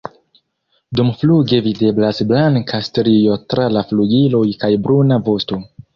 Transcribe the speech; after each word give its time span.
Dumfluge 0.99 1.59
videblas 1.67 2.21
blanka 2.31 2.81
strio 2.89 3.37
tra 3.55 3.67
la 3.77 3.85
flugiloj 3.93 4.45
kaj 4.65 4.71
bruna 4.89 5.21
vosto. 5.29 5.65